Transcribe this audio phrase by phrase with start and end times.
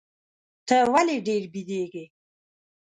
[0.67, 2.05] ته ولي ډېر بیدېږې؟